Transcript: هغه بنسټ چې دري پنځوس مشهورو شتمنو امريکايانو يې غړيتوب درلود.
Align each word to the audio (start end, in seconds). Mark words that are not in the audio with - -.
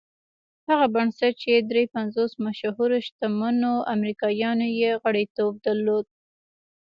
هغه 0.69 0.85
بنسټ 0.93 1.33
چې 1.43 1.51
دري 1.69 1.85
پنځوس 1.95 2.31
مشهورو 2.45 2.97
شتمنو 3.07 3.73
امريکايانو 3.95 4.67
يې 4.79 4.91
غړيتوب 5.01 5.53
درلود. 5.65 6.05